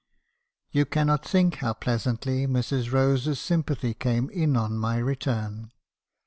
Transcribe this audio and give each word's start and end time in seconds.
"You 0.71 0.87
cannot 0.87 1.23
think 1.27 1.57
how 1.57 1.73
pleasantly 1.73 2.47
Mrs. 2.47 2.91
Rose's 2.91 3.39
sympathy 3.39 3.93
came 3.93 4.31
in 4.31 4.57
on 4.57 4.75
my 4.75 4.97
return. 4.97 5.71